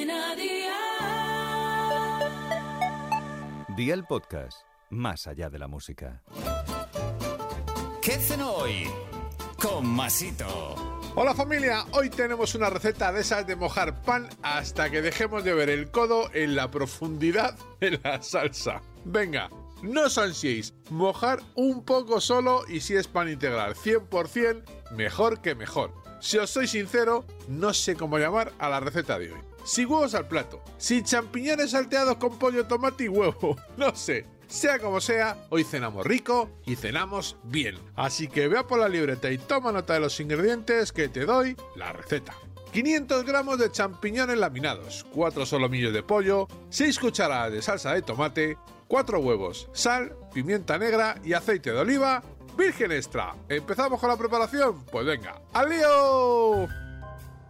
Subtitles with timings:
[0.00, 0.76] Cadena Dial.
[3.76, 6.22] Día el podcast, más allá de la música.
[8.00, 8.88] ¿Qué cenó hoy?
[9.60, 10.74] Con Masito.
[11.16, 15.52] Hola familia, hoy tenemos una receta de esas de mojar pan hasta que dejemos de
[15.52, 18.80] ver el codo en la profundidad de la salsa.
[19.04, 19.50] Venga,
[19.82, 24.62] no os ansiéis, mojar un poco solo y si es pan integral 100%,
[24.92, 25.92] mejor que mejor.
[26.20, 29.49] Si os soy sincero, no sé cómo llamar a la receta de hoy.
[29.64, 34.26] Si huevos al plato, si champiñones salteados con pollo, tomate y huevo, no sé.
[34.48, 37.78] Sea como sea, hoy cenamos rico y cenamos bien.
[37.94, 41.56] Así que vea por la libreta y toma nota de los ingredientes que te doy
[41.76, 42.34] la receta.
[42.72, 48.58] 500 gramos de champiñones laminados, 4 solomillos de pollo, 6 cucharadas de salsa de tomate,
[48.88, 52.22] 4 huevos, sal, pimienta negra y aceite de oliva
[52.56, 53.34] virgen extra.
[53.48, 54.84] ¿Empezamos con la preparación?
[54.86, 56.89] Pues venga, ¡al lío!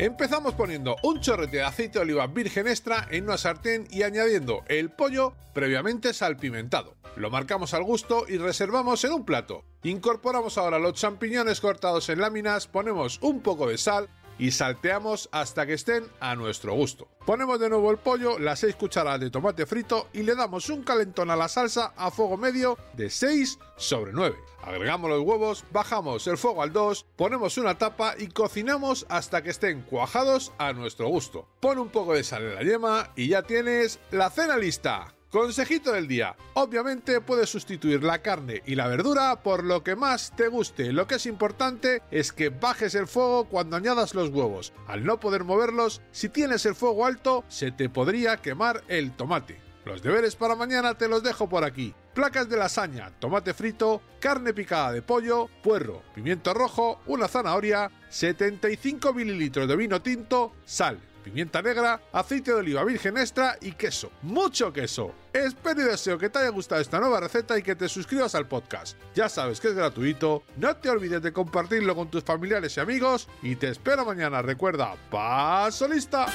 [0.00, 4.62] Empezamos poniendo un chorrete de aceite de oliva virgen extra en una sartén y añadiendo
[4.68, 6.94] el pollo previamente salpimentado.
[7.16, 9.64] Lo marcamos al gusto y reservamos en un plato.
[9.82, 15.66] Incorporamos ahora los champiñones cortados en láminas, ponemos un poco de sal, y salteamos hasta
[15.66, 17.08] que estén a nuestro gusto.
[17.26, 20.82] Ponemos de nuevo el pollo, las 6 cucharadas de tomate frito y le damos un
[20.82, 24.36] calentón a la salsa a fuego medio de 6 sobre 9.
[24.62, 29.50] Agregamos los huevos, bajamos el fuego al 2, ponemos una tapa y cocinamos hasta que
[29.50, 31.48] estén cuajados a nuestro gusto.
[31.60, 35.14] Pon un poco de sal en la yema y ya tienes la cena lista.
[35.30, 36.36] Consejito del día.
[36.54, 40.90] Obviamente puedes sustituir la carne y la verdura por lo que más te guste.
[40.90, 44.72] Lo que es importante es que bajes el fuego cuando añadas los huevos.
[44.86, 49.60] Al no poder moverlos, si tienes el fuego alto, se te podría quemar el tomate.
[49.84, 51.94] Los deberes para mañana te los dejo por aquí.
[52.14, 59.12] Placas de lasaña, tomate frito, carne picada de pollo, puerro, pimiento rojo, una zanahoria, 75
[59.12, 64.10] mililitros de vino tinto, sal, pimienta negra, aceite de oliva virgen extra y queso.
[64.22, 65.12] ¡Mucho queso!
[65.32, 68.48] Espero y deseo que te haya gustado esta nueva receta y que te suscribas al
[68.48, 68.96] podcast.
[69.14, 73.28] Ya sabes que es gratuito, no te olvides de compartirlo con tus familiares y amigos
[73.42, 74.40] y te espero mañana.
[74.40, 76.26] Recuerda, paso lista.